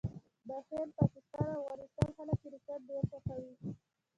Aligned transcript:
د 0.47 0.49
هند، 0.67 0.89
پاکستان 0.99 1.47
او 1.57 1.61
افغانستان 1.65 2.09
خلک 2.17 2.37
کرکټ 2.43 2.79
ډېر 2.89 3.03
خوښوي. 3.09 3.53